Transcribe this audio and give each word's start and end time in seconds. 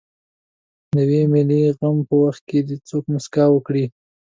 د 0.93 0.95
یوه 1.09 1.21
ملي 1.33 1.61
غم 1.77 1.97
په 2.07 2.15
وخت 2.23 2.43
دې 2.67 2.77
څوک 2.89 3.03
مسکا 3.13 3.45
وکړي. 3.51 3.85